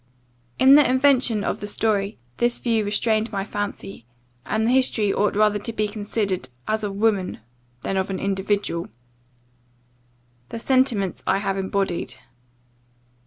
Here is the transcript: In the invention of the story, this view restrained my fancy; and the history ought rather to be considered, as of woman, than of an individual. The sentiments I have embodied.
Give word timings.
In 0.57 0.73
the 0.73 0.83
invention 0.89 1.43
of 1.43 1.59
the 1.59 1.67
story, 1.67 2.17
this 2.37 2.57
view 2.57 2.83
restrained 2.83 3.31
my 3.31 3.43
fancy; 3.43 4.07
and 4.47 4.65
the 4.65 4.71
history 4.71 5.13
ought 5.13 5.35
rather 5.35 5.59
to 5.59 5.71
be 5.71 5.87
considered, 5.87 6.49
as 6.67 6.83
of 6.83 6.95
woman, 6.95 7.39
than 7.83 7.97
of 7.97 8.09
an 8.09 8.17
individual. 8.17 8.87
The 10.49 10.57
sentiments 10.57 11.21
I 11.27 11.37
have 11.37 11.55
embodied. 11.55 12.15